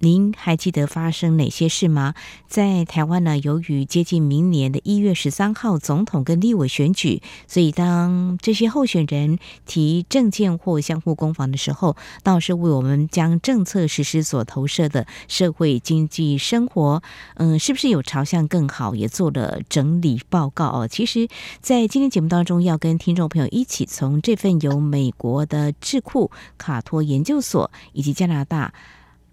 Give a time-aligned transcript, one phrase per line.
[0.00, 2.14] 您还记得发生哪些事吗？
[2.46, 17.02] 在台湾呢，由于接近明年的一月十三号总统跟立委选举，所以当这些候选人提政见或相互攻防的时候，倒是为我们将政策实施所投射的社会经济生活，
[17.34, 20.86] 嗯，是不是有朝向更好，也做了整理报告哦。
[20.88, 21.28] 其实，
[21.60, 28.72] 在今天节目当中，要跟听众朋友一起从这份由美国的智库卡托研究所以及加拿大。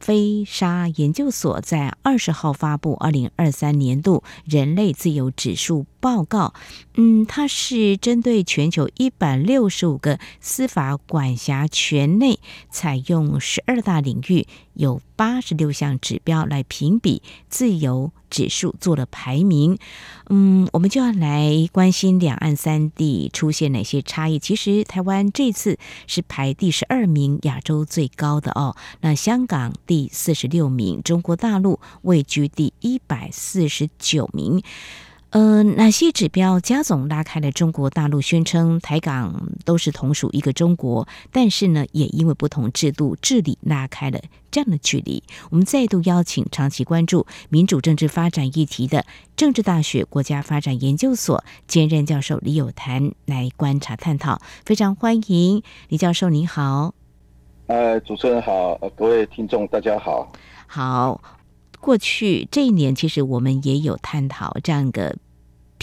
[0.05, 6.53] 飞沙研究所在二十号发布二零二三年度人类自由指数报告。
[6.93, 12.37] 嗯，它是针对全球一百六十五个司法管辖权内，
[12.69, 19.79] 采用十二大领域，有八十六项指标来评比自由指数做了排名。
[20.29, 24.37] 嗯，我们就要来关心两岸三地出现哪些差异。
[24.37, 28.77] 其实台湾这次是排第十二名，亚洲最高的哦。
[29.01, 34.61] 那香港第四十六名，中国大陆位居第一百四十九名。
[35.35, 44.17] 呃，哪些指标加总拉开了中国大陆宣称台港都是同属一个中国，但是呢，也因为不同制度治理拉开了
[44.49, 45.21] 这样的距离。
[45.49, 49.05] 我们再度邀请长期关注民主政治发展议题的
[49.35, 56.93] 政治大学国家发展研究所兼任教授李友谈来观察探讨，非常欢迎李教授，您好。
[57.67, 60.31] 呃，主持人好，各位听众大家好。
[60.65, 61.21] 好，
[61.81, 65.13] 过去这一年其实我们也有探讨这样一个。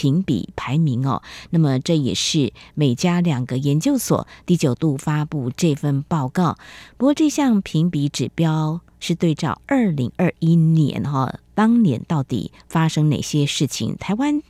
[0.02, 6.58] 评比排名哦，那么这也是美加两个研究所第九度发布这份报告。
[6.96, 11.40] 不过这项评比指标是对照二零二一年哈。
[11.54, 13.94] 当年到底发生哪些事情？
[13.98, 14.40] 台湾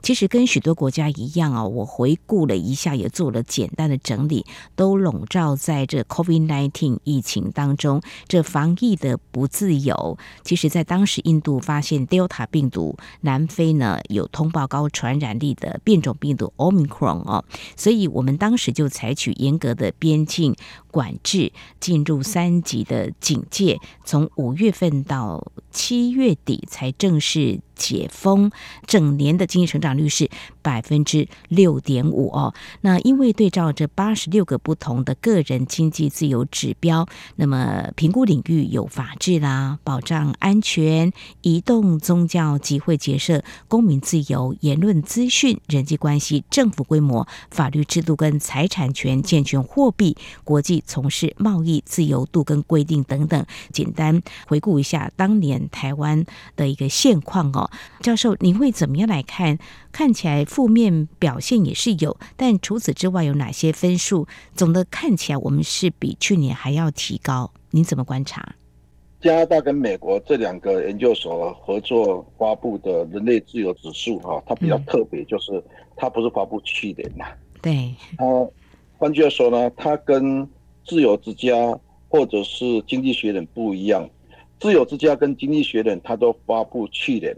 [0.00, 4.46] 其实跟许多国家一样啊，我回顾了一下，也做了简单的整理，
[4.76, 10.16] 都笼罩在这 COVID-19 疫情当中，这防疫的不自由。
[10.44, 17.44] 其实，在当时印度发现 Delta 病毒，南非呢有通报高传染力的变种病毒 Omicron 哦，
[17.76, 20.54] 所以我们当时就采取严格的边境
[20.92, 26.62] 管制，进入三级的警戒，从五月份到七月底。
[26.72, 28.50] 才正式解封，
[28.86, 30.30] 整年的经济成长率是
[30.62, 32.54] 百分之六点五哦。
[32.82, 37.06] 那因为对照这八十六个不同的个人经济自由指标，
[37.36, 53.44] 那么评估领域有法治啦、保障安全、移动、宗教、集会、结社、公民自由、言论、资讯、人际关系、政府规模、法律制度跟财产权、健全货币、国际从事贸易自由度跟规定等等。
[53.72, 56.24] 简单回顾一下当年台湾
[56.56, 57.61] 的一个现况哦。
[58.00, 59.58] 教授，您会怎么样来看？
[59.90, 64.26] 看起来负面表现也是有，但除此之外有哪些分数？
[64.54, 67.50] 总的看起来，我们是比去年还要提高。
[67.70, 68.54] 您怎么观察？
[69.20, 75.62] 加拿大跟美国这两个研究所合作发布的人类自由指数，哈，它比较特别，就是
[75.96, 77.26] 它不是发布去年嘛？
[77.60, 77.94] 对。
[78.18, 78.24] 它
[78.98, 80.44] 换句话说呢，它跟
[80.84, 81.54] 自由之家
[82.08, 84.08] 或者是经济学人不一样。
[84.58, 87.36] 自由之家跟经济学人，它都发布去年。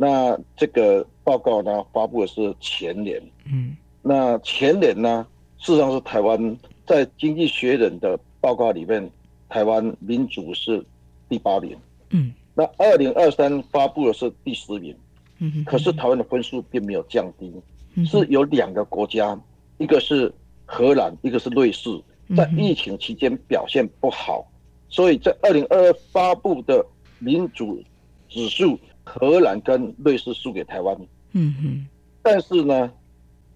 [0.00, 3.22] 那这个报告呢，发布的是前年。
[3.44, 5.26] 嗯，那前年呢，
[5.58, 6.56] 事实上是台湾
[6.86, 9.10] 在经济学人的报告里面，
[9.50, 10.82] 台湾民主是
[11.28, 11.76] 第八名。
[12.08, 14.96] 嗯，那二零二三发布的是第十名。
[15.38, 17.52] 嗯，可是台湾的分数并没有降低，
[18.06, 19.38] 是有两个国家，
[19.76, 20.32] 一个是
[20.64, 21.90] 荷兰，一个是瑞士，
[22.34, 24.50] 在疫情期间表现不好，
[24.88, 26.82] 所以在二零二二发布的
[27.18, 27.84] 民主
[28.30, 28.78] 指数。
[29.12, 30.96] 荷兰跟瑞士输给台湾，
[31.32, 31.86] 嗯哼，
[32.22, 32.92] 但是呢，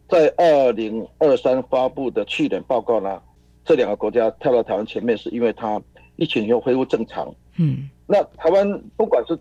[0.08, 3.22] 在二零二三发布的去年报告呢，
[3.64, 5.80] 这两个国家跳到台湾前面，是因为它
[6.16, 9.38] 疫情又恢复正常，嗯，那台湾不管是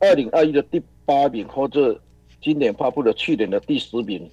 [0.00, 1.98] 二零二一的第八名，或者
[2.42, 4.28] 今年发布的去年的第十名，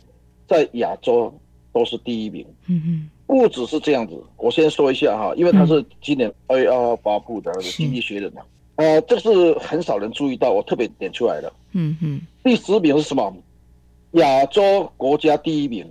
[0.48, 1.32] 在亚洲
[1.72, 8.42] 都是第一名，嗯哼，不只是这样子，我先说一下哈，因为它是今年二月二号发布的《经济学人》的。
[8.82, 11.54] 呃，这是很少人注意到，我特别点出来的。
[11.74, 13.32] 嗯嗯，第十名是什么？
[14.14, 15.86] 亚洲国家第一名，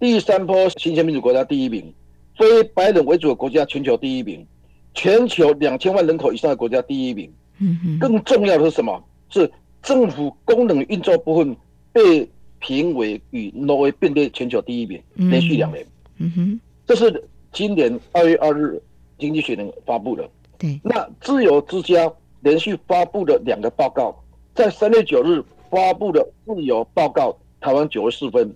[0.00, 1.92] 第三波新兴民主国家第一名，
[2.38, 4.46] 非白人为主的国家全球第一名，
[4.94, 7.30] 全球两千万人口以上的国家第一名。
[7.58, 9.04] 嗯嗯，更重要的是什么？
[9.28, 9.50] 是
[9.82, 11.54] 政府功能运作部分
[11.92, 12.26] 被
[12.60, 15.84] 评为与挪威并列全球第一名，连续两年。
[16.16, 18.80] 嗯哼，这是今年二月二日
[19.18, 20.26] 经济学人发布的。
[20.58, 22.10] 对，那自由之家
[22.42, 24.14] 连续发布了两个报告，
[24.54, 28.54] 在三月九日发布的自由报告，台湾九十四分，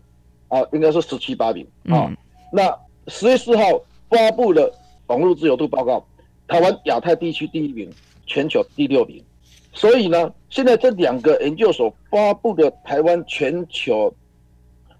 [0.48, 2.06] 啊，应该是十七八名啊。
[2.08, 2.16] 嗯、
[2.52, 3.64] 那十月四号
[4.10, 4.70] 发布的
[5.06, 6.04] 网络自由度报告，
[6.48, 7.88] 台湾亚太地区第一名，
[8.26, 9.22] 全球第六名。
[9.72, 14.12] 所以呢，现在这两个研究所发布的台湾全球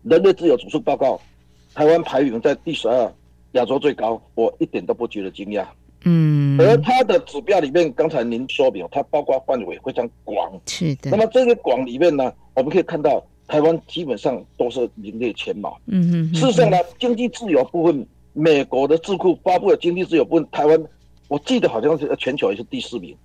[0.03, 1.21] 人类自由指数报告，
[1.75, 3.12] 台湾排名在第十二，
[3.53, 5.67] 亚洲最高，我一点都不觉得惊讶。
[6.04, 10.52] 嗯，而它的指标里面，刚才您说明，它包括范围非常广。
[10.66, 11.10] 是的。
[11.10, 15.76] 那么这个广里面呢，我们可以看到，台湾基本上都是名列前茅。
[15.87, 16.34] 嗯嗯。
[16.34, 20.81] 事实上呢，经济自由部分，美国的智库发布的经济自由部分，台湾
[21.26, 23.16] 我记得好像是全球也是第四名。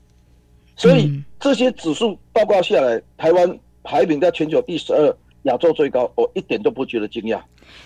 [0.75, 7.39] 所以这些指数报告下来，台湾排名在全球第十二，亚洲最高，我一点都不觉得惊讶。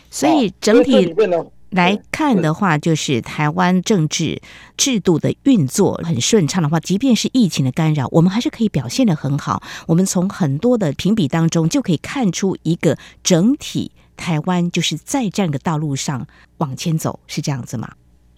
[0.09, 1.45] 所以整体里面呢。
[1.75, 4.41] 来看的话，就是台湾政治
[4.77, 9.61] 制度的运作很顺畅的话，即便是疫情的干扰，我们还是可以表现得很好。
[9.85, 16.25] 我们从很多的评比当中就可以看出一个整体，台湾就是在这样的道路上
[16.59, 17.91] 往前走，是这样子吗？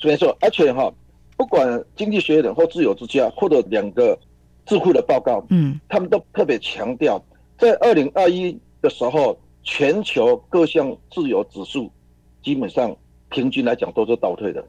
[0.04, 0.92] 没错，而且哈，
[1.36, 4.18] 不管经济学人或自由之家或者两个
[4.66, 7.24] 智库的报告，嗯，他们都特别强调，
[7.60, 11.92] 在二零二一的时候，全球各项自由指数
[12.44, 12.98] 基本上。
[13.30, 14.64] 平均来讲都是倒退的，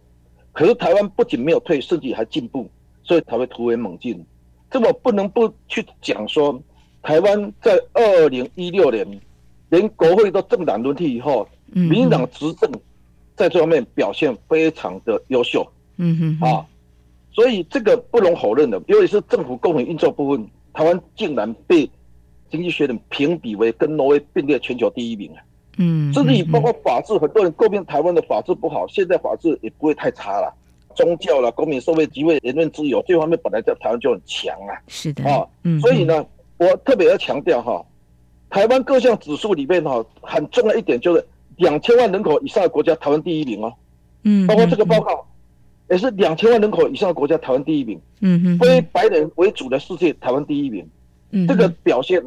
[0.53, 2.69] 可是台湾不仅没有退，甚至还进步，
[3.05, 4.25] 所以才会突飞猛进。
[4.71, 6.61] 这我不能不去讲说，
[7.03, 9.21] 台湾在二零一六年
[9.71, 12.71] 连国会都政党轮替以后，民进党执政
[13.37, 15.67] 在这方面表现非常的优秀。
[15.97, 16.67] 嗯哼啊，
[17.33, 21.89] 所以这个不容否认的，尤其是政府公平运作部分，台湾竟然被
[22.51, 25.31] 经济学人评比为跟挪威并列全球第一名。
[25.81, 30.53] 嗯，甚至于包括法治，很多人诟病台湾的法治不好，现在法治也不会太差了。
[30.97, 34.75] 宗教了、公民社会、集会、言论自由这方面本来在台湾就很强啊。
[34.89, 35.47] 是的啊，
[35.81, 36.27] 所以呢，
[36.57, 37.81] 我特别要强调哈，
[38.51, 41.25] 台湾各项指数里面哈，很重要一点就是
[41.59, 43.73] 两千万人口以上的国家，台湾第一名哦。
[44.25, 45.25] 嗯，包括这个报告
[45.89, 48.01] 也是两千万人口以上的国家，台湾第一名。
[48.21, 50.85] 嗯哼，非白人为主的世界，台湾第一名。
[51.31, 52.21] 嗯，这个表现。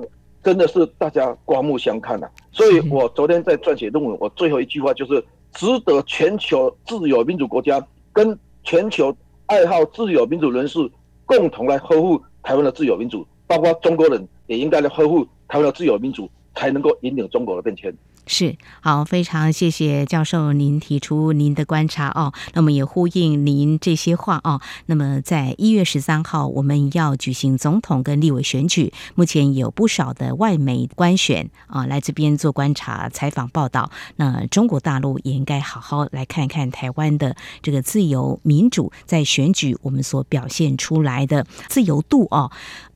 [0.43, 5.23] 真的是大家刮目相看呐、所以我昨天在撰写论文，我最后一句话就是，
[5.53, 9.15] 值得全球自由民主国家跟全球
[9.45, 10.79] 爱好自由民主人士
[11.25, 17.95] 共同来呵护台湾的自由民主，包括中国人也应该来呵护台湾的自由民主，才能够引领中国的变迁。
[18.33, 22.31] 是好，非常谢谢教授您提出您的观察哦。
[22.53, 24.61] 那么也呼应您这些话哦。
[24.85, 33.91] 那么在一月十三号，我们要举行总统跟立委选举，目前有不少的外媒观选啊来这边做观察、采访、报道。
[34.15, 42.49] 那中国大陆也应该好好来看看台湾的这个自由民主在选举我们所表现出来的自由度哦。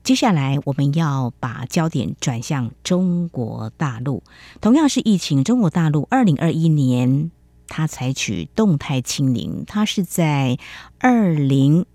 [0.06, 4.22] 接下来我们要把焦点转向中国大陆，
[4.60, 5.42] 同样是疫情。
[5.42, 7.32] 中国大陆二零二一年，
[7.66, 10.58] 它采取动态清零，它是在
[11.00, 11.86] 二零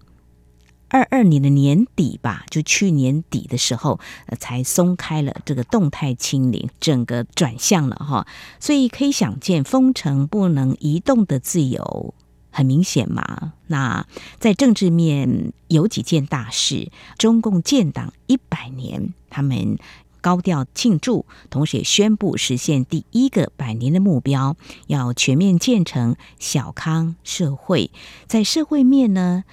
[0.90, 4.02] 二二年的年底吧，就去年底的时候，
[4.38, 8.28] 才松开了这个动态清零，整个转向了哈。
[8.60, 12.14] 所以可以想见，封城不能移动的自由。
[12.52, 14.06] 很明显嘛，那
[14.38, 19.78] 在政治面有几件大事，中共建党一百年，他们
[20.20, 24.56] 高调庆祝，同时也宣布实现第一个百年的目标，
[24.88, 27.90] 要全面建成小康社会。
[28.28, 29.46] 在社会面呢，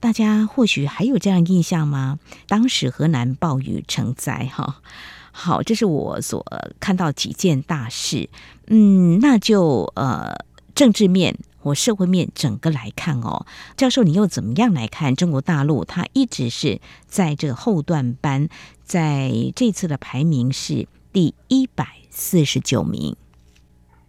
[0.00, 2.18] 大家或许还有这样印象吗？
[2.48, 4.82] 当时河南暴雨成灾，哈，
[5.30, 6.44] 好，这是我所
[6.80, 8.28] 看到几件大事。
[8.66, 10.34] 嗯，那就呃，
[10.74, 11.38] 政治面。
[11.64, 15.82] 我社会面整个来看哦，教授，你又怎么样来看中国大陆？
[15.82, 18.50] 它一直是在这个后段班，
[18.82, 23.16] 在这次的排名是第一百四十九名。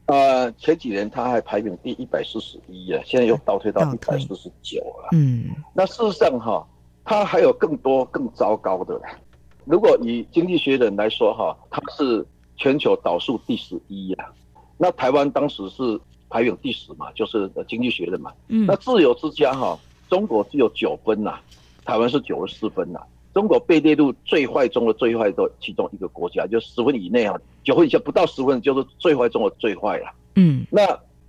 [0.08, 5.08] 呃，前几年它还排名第一百四十一啊，现在又倒退到一百四十九了。
[5.14, 6.68] 嗯，那事实上哈，
[7.06, 9.02] 它还有更多更糟糕的。
[9.64, 14.30] 如果以经济学人来说哈，它是全球倒数第十一呀。
[14.78, 15.98] 那台湾当时是。
[16.36, 18.30] 排名第十嘛，就是经济学的嘛。
[18.50, 21.40] 嗯，那自由之家哈，中国只有九分呐，
[21.86, 23.00] 台湾是九十四分呐。
[23.34, 30.12] 中国被列入最坏中的最坏的其中一个国家，就十分以内啊，九分以下不到十分就是最坏中的最坏了。
[30.36, 30.82] 嗯，那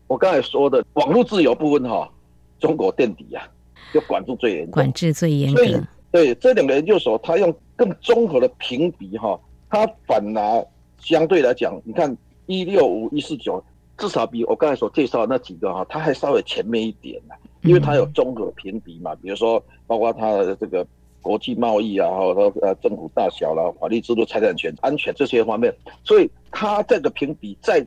[0.09, 2.11] 我刚才说的网络自由部分哈，
[2.59, 3.49] 中国垫底啊，
[3.95, 5.65] 就管住最严，管制最严格。
[5.65, 9.39] 所以对这两个研究所，他用更综合的评比哈，
[9.71, 10.67] 他反而
[10.99, 13.63] 相对来讲，你看一六五一四九。
[13.99, 20.87] 至少比我刚才所介绍那几个哈，它还稍微前面一点呢，因为它有综合评比嘛，比如说包括它的这个
[21.23, 25.75] 国际贸易啊，然后呃政府大小啦、法律制度、财产权、安全这些方面，
[26.05, 27.85] 所以它这个评比在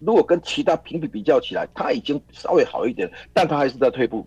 [0.00, 4.26] 如果跟其他评比比较起来，它已经稍微好一点，但它还是在退步。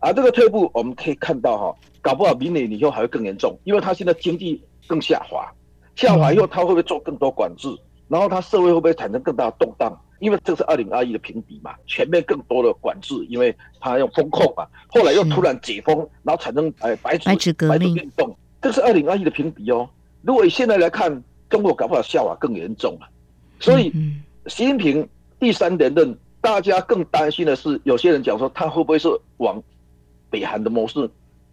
[0.00, 5.50] 而这个退步我们可以看到哈，搞不好明年以后还会更严重，因为它现在经济更下滑，
[5.96, 7.68] 下滑以后它会不会做更多管制？
[8.06, 9.98] 然后它社会会不会产生更大的动荡？
[10.18, 19.88] 因为这是二零二一的评比嘛，前面更多的管制，因为它用风控嘛，后来又突然解封，然后产生哎白纸白纸革命运动，这是二零二一的评比哦。
[20.22, 23.08] 如果以现在来看，中国搞不好下滑更严重了。
[23.60, 23.92] 所以
[24.46, 25.08] 习近平
[25.38, 29.62] 第三连任，大家更担心的是，有些人讲说他会不会是往
[30.30, 31.08] 北韩的模式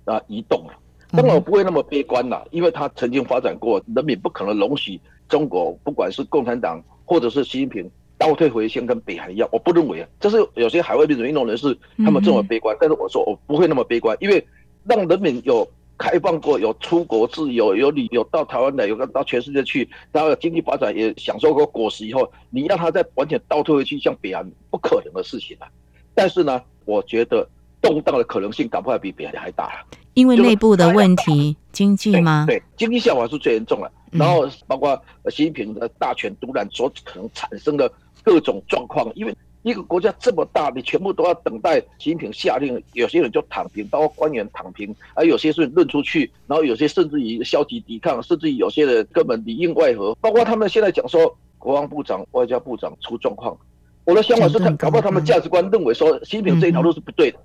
[0.05, 0.74] 啊移动啊？
[1.12, 7.89] 当然我不会那么悲观啦，因为他曾经发展过，人民不可能容许中国不管是共产党或者是习近平。
[8.25, 14.44] 倒退回先跟北韩一样，我不认为啊，这是有些海外民主运动人士他们这么悲观，嗯、但是我说我不会那么悲观，因为
[14.84, 25.67] 让人民有开放过，有出国自由，有旅游到台湾来，有个到全世界去，然后经济发展也享受过果实以后，你让他再完全倒退回去像北韩，不可能的事情啊。
[26.15, 27.48] 但是呢，我觉得
[27.79, 32.46] 动荡的可能性搞不好比北韩还大了，因为内部的问题，经济吗？
[32.48, 37.91] 对，对，经济下滑是最严重的，然后包括习近平的大权独揽所可能产生的。
[38.25, 53.58] 各种状况，因为一个国家这么大，你全部都要等待习近平下令，有些人就躺平，包括官员躺平，而有些是论出去，然后有些甚至于消极抵抗，甚至于有些人根本里应外合，包括他们现在讲说国防部长、外交部长出状况，
[54.05, 57.39] 我的想法是，他搞不好他们价值观认为说习近平这一条路是不对的，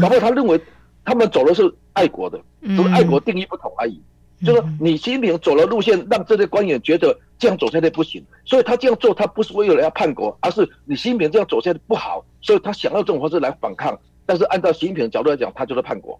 [0.00, 0.60] 搞不好他认为
[1.04, 4.00] 他们走的是爱国的，只是爱国定义不同而已。
[4.44, 13.98] 就是说你习近平走了路线，让这些官员觉得这样走下去不行，所以他这样做，他不是为了要叛国，而是你习近平这样走下去不好，所以他想要这种方式来反抗。
[14.24, 16.16] 但是按照习近平的角度来讲，他就是叛国。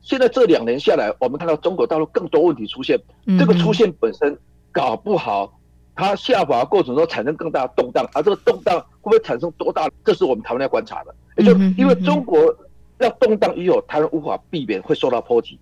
[0.00, 2.98] 现在这两年下来，我们看到中国大陆更多问题出现，
[3.38, 4.36] 这个出现本身
[4.72, 5.56] 搞不好，
[5.94, 11.14] 它下滑过程中产生更大的动荡，而这个动荡会不会产生多大，这是我们台湾要观察的。
[11.36, 12.52] 也就因为中国
[12.98, 15.56] 要动荡以后，台湾无法避免会受到波及。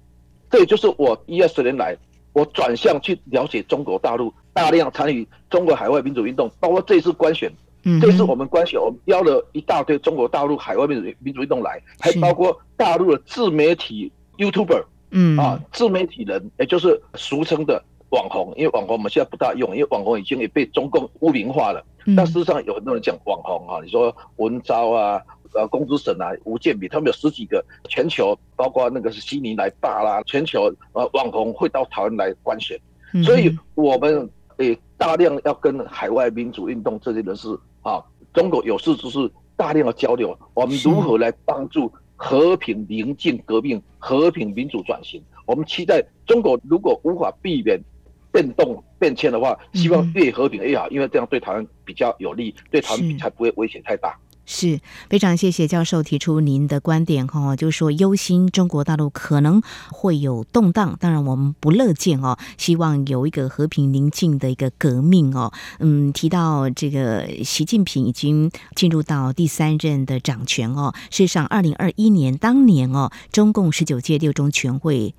[0.50, 1.94] 这也就是我一二十年来，
[2.32, 7.52] 我转向去了解中国大陆，大量参与中国海外民主运动，包括这次官选，
[8.00, 15.38] 这次我们官选，我们邀了一大堆中国大陆海外民主民主运动来，还包括大陆的自媒体 YouTuber，嗯。
[15.38, 21.84] 啊，自媒体人，也就是俗称的网红，因为网红我们现在不大用，因为网红已经也被中共污名化了。
[22.16, 25.20] 但事实上有很多人讲网红啊，你说文昭啊。
[25.54, 32.80] 呃，公子沈啊，吴建比，他们有十几个全球，包括那个是悉尼来霸啦，全球呃网红会到台湾来观选，
[33.22, 34.26] 所以我们
[34.62, 37.48] 诶大量要跟海外民主运动这些人士
[37.82, 38.02] 啊，
[38.32, 45.22] 中国有事就是大量的交流，我们如何来帮助和平宁静革命、和平民主转型？
[45.44, 47.80] 我们期待中国如果无法避免
[48.30, 54.16] 变动变迁的话，希望越和平越好，因为这样对台湾比较有利，对台湾才不会威胁太大。
[54.44, 65.52] 是非常谢谢教授提出您的观点哈，就是说忧心中国大陆可能会有动荡，当然我们不乐见哦，希望有一个和平宁静的一个革命哦。
[65.78, 75.14] 嗯，提到这个习近平已经进入到第三任的掌权哦，事实上，二零二一年当年哦，中共十九届六中全会。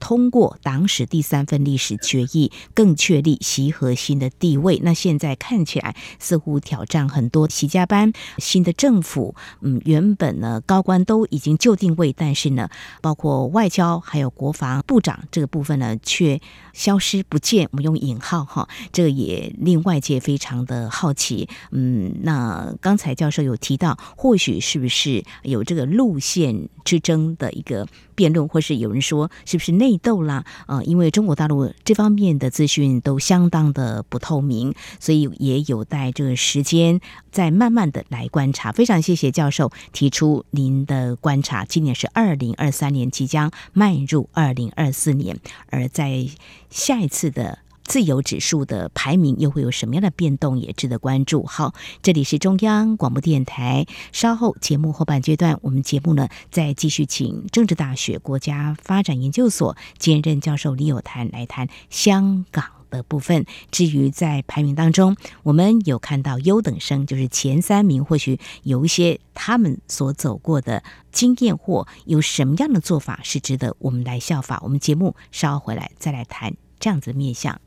[0.00, 4.80] 通过党史第三份历史决议，更确立习核心的地位。
[4.82, 7.48] 那现在看起来似乎挑战很多。
[7.48, 12.70] 习家班新的政府，嗯，原本呢高官都已经就定位，但是呢，
[13.02, 16.40] 包括外交还有国防部长这个部分呢，却
[16.72, 17.68] 消失不见。
[17.72, 21.48] 我们用引号哈，这个也令外界非常的好奇。
[21.70, 30.44] 嗯，那刚才教授有提到，或许是不是有这个路线之争的一个辩论，或是有人说是不是内斗啦？
[30.66, 38.72] 啊，因为中国大陆这方面的资讯都相当的不透明，所以也有待这个时间再慢慢的来观察。
[38.72, 41.64] 非常谢谢教授提出您的观察。
[41.64, 46.26] 今年是二零二三年，即将迈入二零二四年，而在
[46.70, 47.60] 下一次的。
[47.90, 51.44] 自由指数的排名又会有什么样的变动，也值得关注。
[51.44, 53.84] 好，这里是中央广播电台。
[54.12, 63.44] 稍后节目后半阶段，我们节目呢再继续请政治大学国家发展研究所兼任教授李有谈来谈香港的部分。
[63.72, 74.60] 至于在排名当中，我们有看到优等生，就是前三名，或许有一些他们所走过的经验或有什么样的做法是值得我们来效法。
[74.62, 77.60] 我们节目稍后回来再来谈这样子的面向。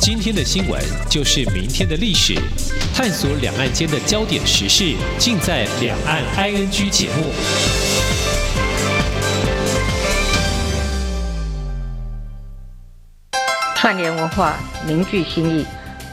[0.00, 0.78] 今天的新闻
[1.08, 2.34] 就是明天的历史，
[2.94, 7.32] 探索两岸间的焦点时事，尽在《两岸 ING》节目。
[13.76, 14.54] 串联文化，
[14.86, 15.64] 凝聚心意，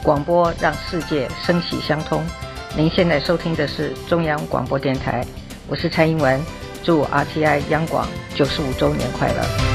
[0.02, 2.24] 广播让世界声息相通。
[2.74, 5.22] 您现在收听的是中央广播电台，
[5.68, 6.40] 我是蔡英文，
[6.82, 9.71] 祝 RTI 央广九十五周年快乐。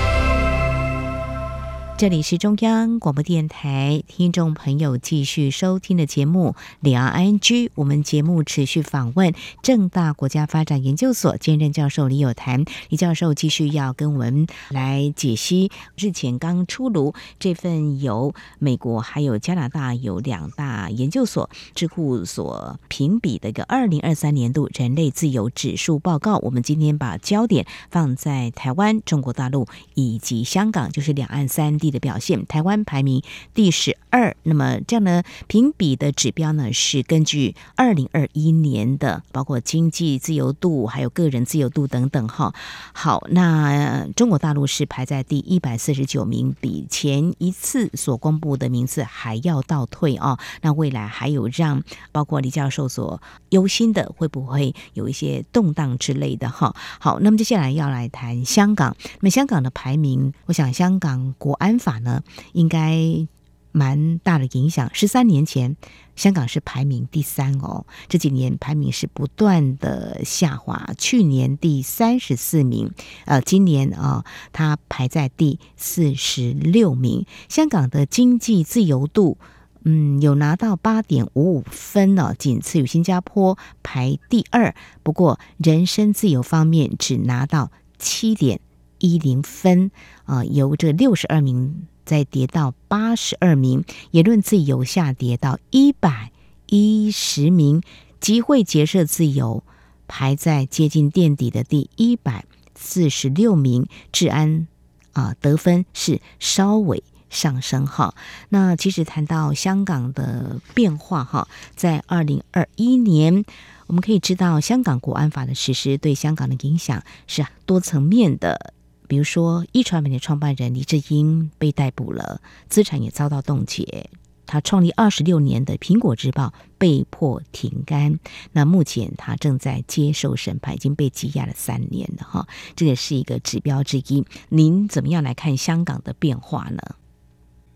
[1.97, 6.49] 这里是中央广播电台听众朋友继续收听的节目
[6.79, 7.39] 《两岸 ING》，
[7.73, 26.37] 我们节目持续访问正大国家发展研究所兼任教授李有谈，李教授继续要跟我们来解析日前刚出炉这份由美国还有加拿大有两大研究所智库所评比的一个二零二三年度人类自由指数报告。
[26.43, 31.86] 我们今天把焦点放在台湾、中国大陆以及香港，就是两岸三地。
[31.91, 33.21] 的表现，台湾排名
[33.53, 34.35] 第十二。
[34.43, 42.27] 那么这样呢，评比的指标呢是根据二零二一年的，包括经济自由度、还有个人自由度等等。
[42.27, 42.53] 哈，
[42.93, 50.37] 好，那中国大陆是排在第一百四十九名，比前一次所公布的名次还要倒退啊。
[50.61, 56.49] 那未来还有让包括李教授所忧心的，会不会有一些动荡之类的？
[56.49, 58.95] 哈，好，那么接下来要来谈香港。
[59.19, 63.27] 那么香港的排名，我想香港国安法呢，应该
[63.71, 64.89] 蛮大的影响。
[64.93, 65.75] 十三年前，
[66.15, 70.89] 香港是排名第三哦，这几年排名是不断的下滑。
[70.97, 72.91] 去年第三十四名，
[73.25, 77.25] 呃，今年啊，它排在第四十六名。
[77.49, 79.37] 香港的经济自由度，
[79.83, 84.73] 嗯，有拿到八点五五分呢，仅次于新加坡排第二。
[85.03, 88.59] 不过，人身自由方面只拿到七点
[88.99, 89.91] 一零分
[90.25, 96.31] 啊，由这六十二名再跌到八十二名，言论自由下跌到一百
[96.67, 97.81] 一十名，
[98.19, 99.63] 集会结社自由
[100.07, 104.67] 排在接近垫底的第一百四十六名，治安
[105.13, 108.15] 啊得分是稍微上升哈。
[108.49, 113.43] 那其实谈到香港的变化哈，在二零二一年，
[113.87, 118.73] 我们可以知道香港国安法的实施对香港的影响是多层面的。
[119.07, 124.09] 比如说，壹传媒的创办人黎智英被逮捕了，资产也遭到冻结。
[124.45, 126.45] 他创立二十六年的《苹果日报》
[126.77, 128.17] 被迫停刊。
[128.53, 132.47] 那目前他正在接受审判，已经被羁押了三年了哈。
[132.73, 134.25] 这也是一个指标之一。
[134.47, 136.81] 您怎么样来看香港的变化呢？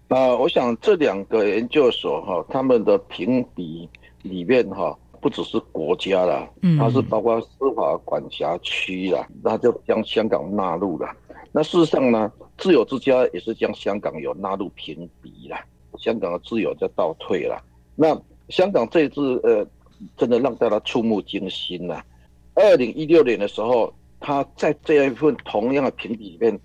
[0.08, 3.90] 啊、我想这两个研究所哈，他们的评比
[4.22, 4.98] 里面哈。
[5.22, 11.08] 不只是国家啦，它是包括司法管辖区啦，那就将香港纳入了。
[11.52, 15.64] 那事实上呢，自由之家也是将香港有纳入评比啦，
[15.98, 17.62] 香港的自由在倒退了。
[17.96, 19.66] 那香港这次呃，
[20.18, 22.02] 真的让大家触目惊心呐。
[22.56, 26.60] 二零一六年的时候，他在这样一份同样的评比里面，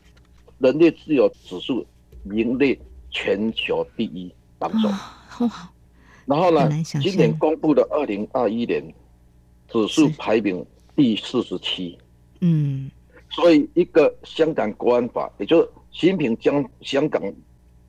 [0.58, 1.84] 人类自由指数
[2.22, 2.78] 名列
[3.10, 4.88] 全球第一榜首。
[6.26, 6.68] 然后呢，
[7.00, 8.82] 今年公布的二零二一年
[9.68, 11.96] 指数排名第四十七，
[12.40, 12.90] 嗯，
[13.30, 17.22] 所以一个香港国安法，也就是习近平将香港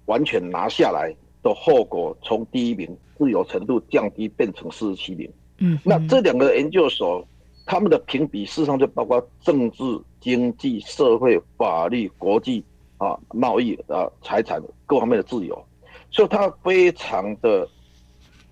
[0.05, 7.27] 完全拿下来的后果，从第一名自由程度降低变成四十七名，嗯，那这两个研究所
[7.65, 9.81] 他们的评比事实上就包括政治、
[10.21, 12.63] 经济、社会、法律、国际
[12.97, 15.65] 啊、贸易啊、财产各方面的自由，
[16.11, 17.67] 所以它非常的。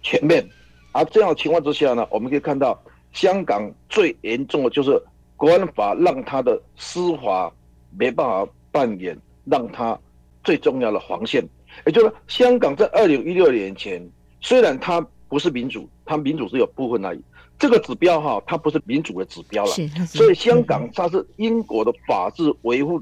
[0.06, 0.48] 全面，
[0.92, 2.80] 而这样的情况之下呢，我们可以看到
[3.12, 5.02] 香港最严重的就是
[5.36, 7.52] 国安法让他的司法
[7.98, 9.98] 没办法扮演让他
[10.44, 11.44] 最重要的防线，
[11.88, 14.08] 也就是香港在二零一六年前，
[14.42, 17.22] 虽然它不是民主，它民主是有部分而已，
[17.58, 19.72] 这个指标哈，它不是民主的指标了，
[20.06, 23.02] 所以香港它是英国的法治维护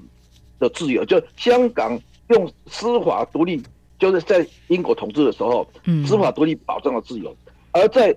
[0.58, 3.62] 的自由，就香港用司法独立。
[4.00, 5.68] 就是在英国统治的时候，
[6.06, 7.30] 司法独立保障了自由；
[7.72, 8.16] 而在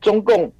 [0.00, 0.52] 中共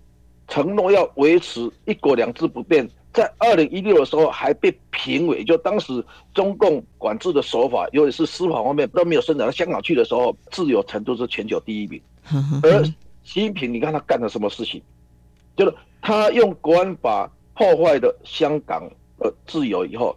[0.49, 12.01] 承诺要维持一国两制不变，在二零一六的时候还被评为，就当时中共管制的手法，尤其是司法方面都没有伸展到香港去的时候，自由程度是全球第一名。
[12.63, 12.85] 而
[13.25, 14.81] 习近平，你看他干了什么事情？
[15.55, 20.17] 就是他用国安法破坏了香港的自由以后，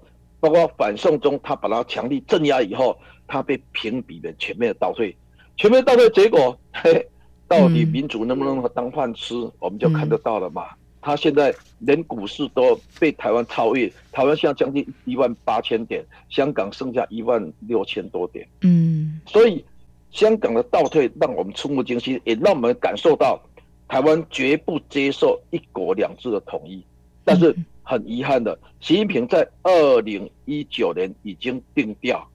[0.49, 2.97] 包括反送中，他把他强力镇压以后。
[3.27, 5.17] 他被评比的全面的倒退，
[5.57, 7.03] 全面倒退，结果嘿，
[7.47, 10.67] 到底民主能不能当饭吃，嗯、我们就看得到了嘛。
[11.01, 18.47] 他现在连股市都被台湾超越，台湾现在将近一万八千点，香港剩下一万六千多点。
[18.61, 19.65] 嗯，所以
[20.11, 23.41] 香港的倒退让我们触目惊心，也让我们感受到
[23.87, 26.79] 台湾绝不接受一国两制的统一。
[27.23, 27.55] 但是
[27.85, 32.27] 很遗憾的，习近平在二零一九年已经定调，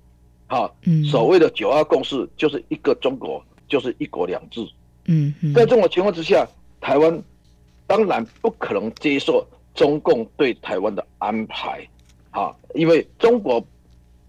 [0.47, 0.73] 哈，
[1.05, 4.67] 所谓的九二共识就是一个中国，就是一国两制。
[5.07, 6.47] 嗯，在这种情况之下，
[6.81, 7.23] 台湾
[7.87, 11.87] 当然不可能接受中共对台湾的安排，
[12.31, 13.61] 啊，因为中国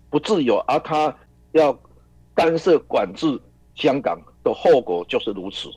[0.10, 1.16] 不自由，而他
[1.52, 1.78] 要
[2.34, 3.40] 干涉管制
[3.76, 5.70] 香港的后果就是如此。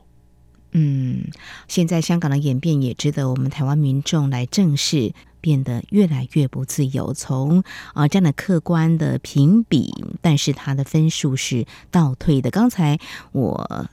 [0.77, 1.29] 嗯，
[1.69, 5.13] 现在香港的演变也值得我们台湾民众来正视，
[5.45, 7.13] 变得越来越不自由。
[7.13, 12.51] 从啊这样的客观的评比，但是他的分数是倒退的。
[12.51, 12.99] 刚才
[13.33, 13.91] 我。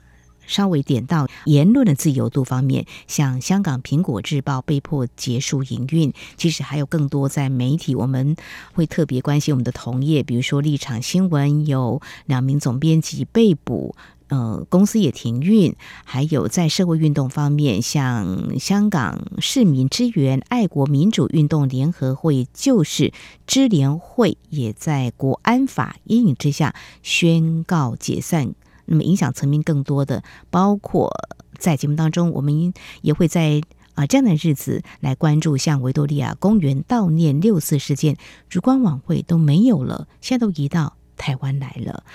[0.47, 8.35] 稍微点到言论的自由度方面，像香港《苹果日报》被迫结束营运，其实还有更多在媒体，我们
[8.73, 13.95] 会特别关心我们的同业，比如说立场新闻有两名总编辑被捕，
[14.31, 23.11] 呃，公司也停运，还有在社会运动方面，像香港市民支援爱国民主运动联合会，就是
[23.45, 28.55] 支联会，也在国安法阴影之下宣告解散。
[28.85, 31.11] 那么影响层面更多的，包括
[31.57, 33.61] 在节目当中，我们也会在
[33.95, 38.15] 啊这样的日子来关注，像维多利亚公园悼念六四事件，
[38.47, 42.05] 烛光晚会都没有了，现在都移到台湾来了，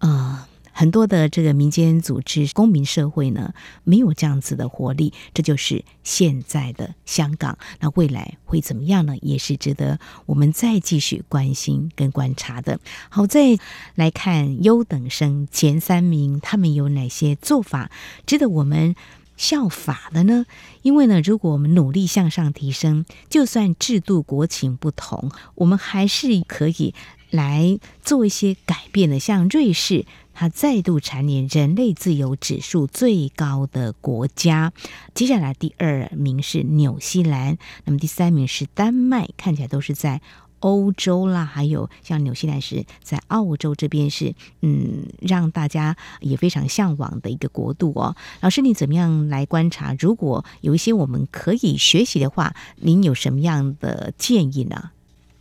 [0.00, 0.46] 呃。
[0.72, 3.52] 很多的这个民间组织、公民社会呢，
[3.84, 7.58] 没有这样子的活力，这就是现在的香港。
[7.80, 9.14] 那未来会怎么样呢？
[9.20, 12.80] 也是值得我们再继续关心跟观察的。
[13.10, 13.58] 好，再
[13.94, 17.90] 来看优等生前三名，他们有哪些做法
[18.26, 18.96] 值得我们
[19.36, 20.46] 效法的呢？
[20.80, 26.94] 因为呢，如果我们努力向上提升，就算制度国情不同，我们还是可以
[27.30, 29.20] 来做一些改变的。
[29.20, 30.06] 像瑞士。
[30.34, 34.72] 它再度蝉联人类自由指数最高的国家，
[35.14, 40.20] 接下来第二名是纽西兰，那么第三名是丹麦，看起来都是在
[40.60, 48.14] 欧洲啦，还有像纽西兰是在澳洲这边是，嗯，让大家也非常向往的一个国度哦。
[48.40, 49.94] 老师，你怎么样来观察？
[49.98, 54.90] 如果有一些我们可以学习的话，您有什么样的建议呢？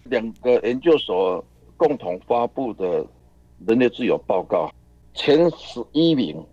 [0.06, 1.46] 两个研究所
[1.78, 3.06] 共同发布的
[3.68, 4.74] 人类自由报告。
[5.14, 6.44] 前十一名，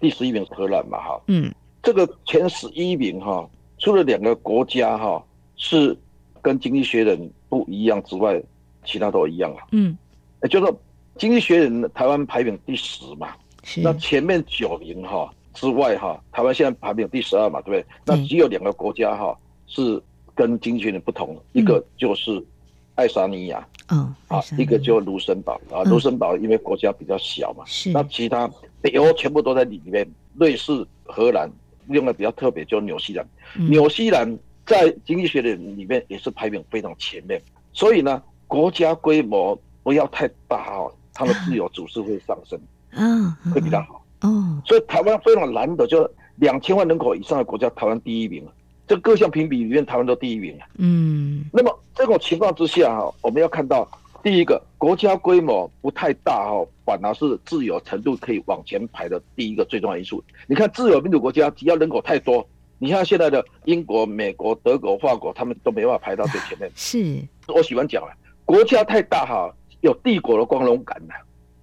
[0.00, 0.98] 第十一名是荷兰嘛？
[0.98, 5.24] 哈，嗯，这个前十一名哈，除了两个国家哈
[5.56, 5.96] 是
[6.40, 8.42] 跟经济学人不一样之外，
[8.84, 9.64] 其他都一样啊。
[9.70, 9.96] 嗯，
[10.42, 10.80] 也就是说，
[11.16, 17.86] 经济学人台湾排名第十嘛，是那前面九名哈之外哈，台湾现在排名第十二嘛，对不对？
[18.04, 20.02] 那只有两个国家哈是
[20.34, 22.44] 跟经济学人不同，一个就是
[22.94, 23.66] 爱沙尼亚。
[23.90, 27.92] 嗯，啊，一个就卢森堡啊，卢森堡因为国家比较小嘛，是、嗯。
[27.92, 28.50] 那其他
[28.80, 31.50] 北欧全部都在里面，瑞士、荷兰，
[31.88, 33.26] 另外比较特别就是纽西兰。
[33.58, 37.42] 嗯、纽西兰在经济学的里面也是排名非常前面，
[37.74, 42.58] 所以呢，国家规模不要太大哦，它的自由组织会上升，
[42.92, 44.02] 嗯， 会比较好。
[44.22, 48.46] 哦，所以台湾非常难得，就两千万人口以上的国家，台湾第一名。
[48.92, 50.54] 这各项评比里面，台湾都第一名。
[50.76, 53.90] 嗯，那么这种情况之下哈，我们要看到
[54.22, 60.22] 第一个国家规模不太大哈，反而是自由程度可以往前排的第一个最重要因素。
[60.46, 62.46] 你看自由民主国家，只要人口太多，
[62.78, 66.70] 你像现在的英国、美国、德国、法国，他们都没办法排到最前面。
[66.74, 68.12] 是，我喜欢讲啊，
[68.44, 69.50] 国家太大哈，
[69.80, 71.14] 有帝国的光荣感呐，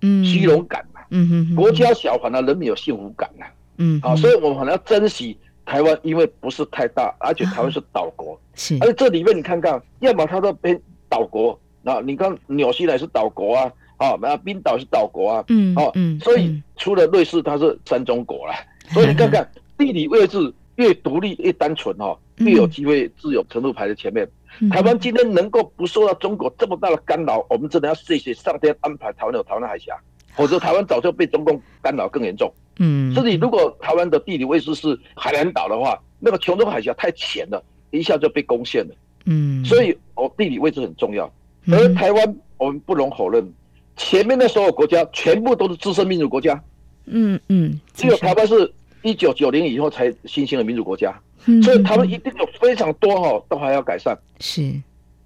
[0.01, 3.45] 嗯，虚荣感呐，嗯哼，国家小，反而人民有幸福感呐，
[3.77, 5.37] 嗯，好，所以我们可能要珍惜。
[5.69, 18.53] 台湾因为不是太大，而且台湾是岛国，啊、是，而且这里面你看看，要么它都变岛国，那你看纽西兰是岛国啊，啊，那冰岛是岛国啊，嗯，哦、啊，嗯，所以除了瑞士它是三中国了，
[18.88, 24.27] 嗯、所以你看看 地理位置越独立越单纯哦，越有机会自由程度排在前面。
[24.62, 29.95] 嗯、台湾今天能够不受到中国这么大的干扰，我们真的要谢谢上天安排台湾有台湾海峡，
[30.39, 32.49] 否则台湾早就被中共干扰更严重。
[32.78, 38.95] 嗯，所以如果台湾的地理位置是海南岛的话，那个琼州海峡太浅了，一下就被攻陷了。
[39.25, 41.30] 嗯，所以哦，地理位置很重要。
[41.69, 43.54] 而台湾，我们不容否认，
[43.97, 46.63] 前面的所有国家全部都是资深民主国家。
[47.08, 51.13] 嗯嗯，只有台湾是一九九零以后才新兴的民主国家。
[51.47, 54.17] 嗯，所以台湾一定有非常多哈都还要改善。
[54.39, 54.73] 是，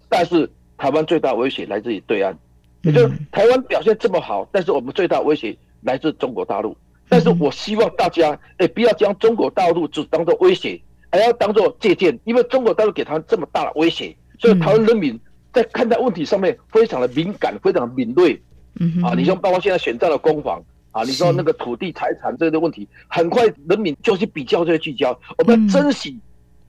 [0.10, 2.36] 但是台湾最大威胁来自于对岸，
[2.84, 6.78] 也就是台湾表现这么好，但是我们最大威胁来自中国大陆。
[7.10, 15.20] 但是我希望大家，哎，不要将中国大陆只当做威胁，还要当做借鉴，因为中国大陆给他们这么大的威胁，所以台湾人民
[15.52, 18.42] 在看待问题上面非常的敏感，非常的敏锐。
[18.80, 25.16] 嗯啊，你像包括现在选战的攻防，啊，你说那个土地财产这个问题，很快人民就去比较，就会聚焦。
[25.38, 26.18] 我们要珍惜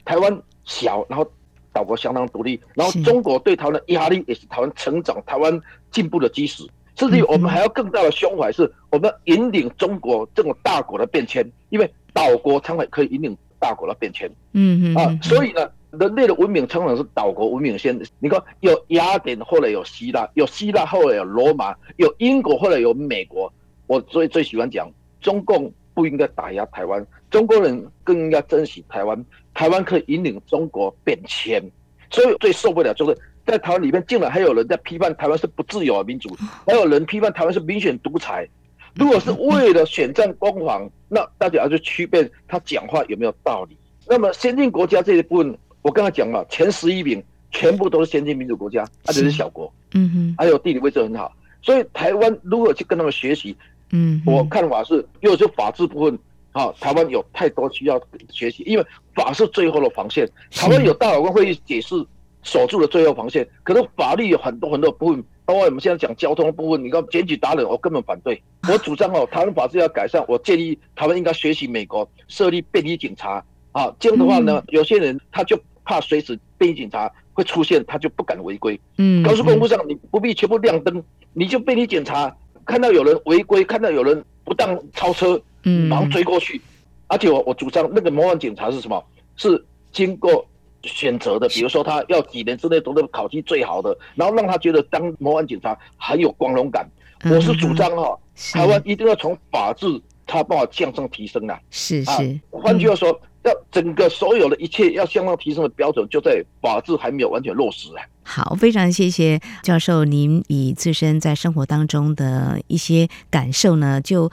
[0.04, 1.26] 台湾小，然后
[1.74, 5.60] 岛国相当独立，然后中国对台湾的压力也是台湾成长、台湾
[5.90, 6.64] 进步的基石。
[6.96, 14.30] 甚至于我们还要更大的胸怀，是我们引领中国这种大国的变迁，因为岛国常常可以引领大国的变迁。
[14.52, 18.00] 嗯嗯啊，所以呢，人类的文明常常是岛国文明先。
[18.20, 23.52] 你看，有雅典，后来有希腊，有希腊，后来有罗马，有英国，后来有美国。
[23.88, 24.88] 我最最喜欢讲，
[25.20, 29.24] 中共不应该打压台湾，中国人更应该珍惜台湾。
[29.54, 31.62] 台湾可以引领中国变迁，
[32.10, 36.36] 所以最受不了就是在台湾里面，竟然还有人在批判台湾是不自由的民主，
[36.66, 38.46] 还有人批判台湾是民选独裁。
[38.94, 43.76] 如果是为了选战攻防，那大家要去区别他讲话有没有道理。
[44.08, 53.56] 那么先进国家这一部分，我刚才讲了，前十一名全部都是先进民主国家，而且是小国，嗯哼，还有地理位置很好，所以台湾如果去跟他们学习。
[53.90, 56.18] 嗯，我看法是，又是法治部分，
[56.54, 60.26] 啊，台湾有太多需要学习，因为法是最后的防线。
[60.50, 61.94] 台湾有大法官会议解释
[62.42, 68.40] 守住了最后防线， 可是法律有很多很多部分，包括我们现在讲交通的部分，你看检举达人，我根本反对。
[68.70, 73.44] 我主张哦，台湾法治要改善，我建议台湾应该学习美国设立便衣警察。
[73.72, 78.80] 啊，这样的话呢，有些人他就怕随时便衣警察会出现，他就不敢违规。
[78.98, 82.32] 嗯，高速公路上你不必全部亮灯，你就便衣检查。
[82.64, 86.60] 看到有人违规，看到有人不当超车，嗯，马上追过去。
[87.06, 89.02] 而且我我主张那个模范警察是什么？
[89.36, 90.46] 是经过
[90.82, 96.88] 选择的，比如说他要几年之内读的考绩最好的，然后让他觉得当模范警察很有光荣感。
[97.24, 98.18] 我是主张哈，
[98.52, 99.86] 台湾一定要从法治，
[100.26, 101.58] 他把我向上提升啊。
[101.70, 103.20] 是是，换句话说。
[103.44, 108.02] 要整个所有的一切要向上提升的标准，就在法治还没有完全落实啊。
[108.22, 114.30] 好，非常谢谢教授，您以自身在生活当中的一些感受呢，就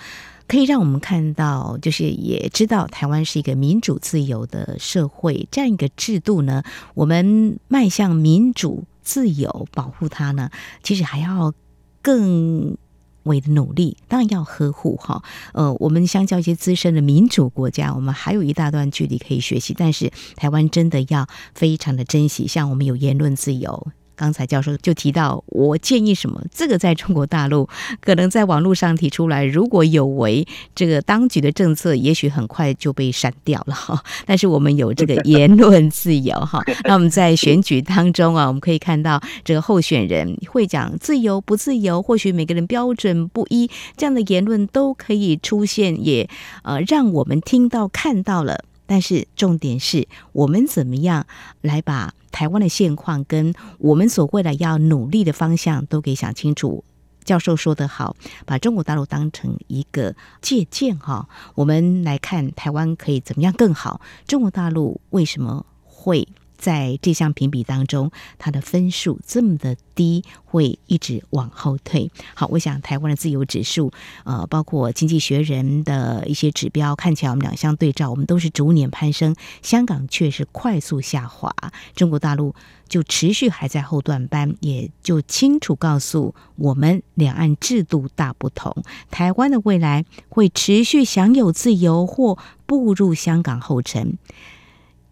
[0.47, 10.49] 可以让我们看到，就是也知道台湾是一个民主自由的社会，这样一个制度呢，我们迈向民主自由，保护它呢，
[10.81, 11.53] 其实还要
[12.01, 12.77] 更。
[13.23, 15.23] 为的努力，当然要呵护哈。
[15.53, 19.73] 呃，我们相较一些资深的民主国家，我们还有一大段距离可以学习。
[19.77, 23.91] 但是台湾真的要非常的珍惜，像我们有言论自由。
[24.21, 26.39] 刚才教授就提到，我建议什么？
[26.53, 27.67] 这个在中国大陆
[27.99, 33.99] 可能在网络上提出来，如果有违这个当局的政策，也许很快就被删掉了哈。
[34.27, 36.61] 但是我们有这个 言论自由哈。
[36.83, 46.29] 那我们在选举当中啊，我们可以看到这个候选人会讲自由不自由，或许每个人标准不一，这样的言论都可以出现，也
[46.61, 48.65] 呃让我们听到看到了。
[48.91, 51.25] 但是重点是我们怎么样
[51.61, 56.83] 来把台湾的现况跟我们所未来要努力的方向都给想清楚。
[57.23, 64.01] 教授说得好，把中国大陆当成一个借鉴哈，我们来看台湾可以怎么样更好。
[64.27, 66.27] 中国大陆为什么会？
[66.61, 72.11] 在这项评比当中，它的分数这么的低，会一直往后退。
[72.35, 73.91] 好，我想台湾的自由指数，
[74.23, 81.51] 呃，包括经济学人的一些指标，看起来我们两相对照，我们都是逐年攀升，香港却是快速下滑，
[81.95, 82.53] 中国大陆
[82.87, 88.71] 就持续还在后段班，也就清楚告诉我们，两岸制度大不同，
[89.09, 94.19] 台湾的未来会持续享有自由，或步入香港后尘。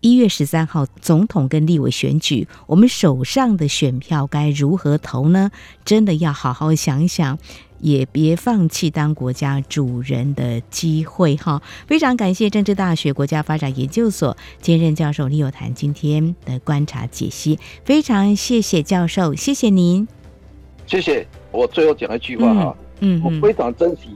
[0.01, 5.51] 一月十三号总统跟立委选举，我们手上的选票该如何投呢？
[5.83, 7.37] 真的要好好想想，
[7.79, 11.61] 也别放弃当国家主人的机会哈！
[11.85, 20.07] 非常感谢政治大学国家发展研究所兼任教授李友谈今天的观察解析，非常谢谢教授，谢谢您，
[20.87, 21.27] 谢谢。
[21.51, 24.15] 我最后讲一句话哈，嗯，我非常珍惜。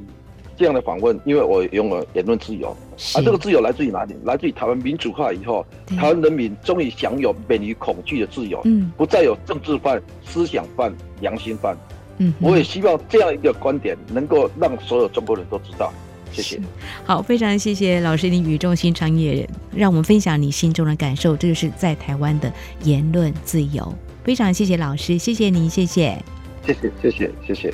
[0.55, 2.73] 这样的访问，因为我拥有言论自由，
[3.15, 4.15] 而这个自由来自于哪里？
[4.23, 11.77] 来自于台湾民主化以后，台湾人民终于享有免于恐惧的自由，嗯，不再有政治犯、思想犯、良心犯。
[12.17, 15.91] 嗯，我也希望这样一个观点能够让所有中国人都知道。
[16.31, 16.59] 谢谢。
[17.05, 21.37] 好，非常谢谢老师，你语重心长，也让我们分享你心中的感受。
[21.37, 22.51] 这就是在台湾的
[22.83, 23.93] 言论自由。
[24.23, 26.17] 非常谢谢老师，谢谢您，谢谢，
[26.65, 27.73] 谢谢，谢谢，谢谢。